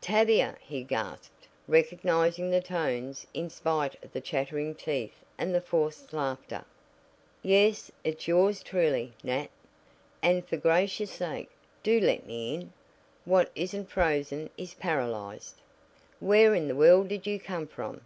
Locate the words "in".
3.32-3.48, 12.54-12.72, 16.52-16.66